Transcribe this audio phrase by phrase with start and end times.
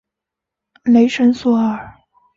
[0.83, 1.93] 雷神索尔。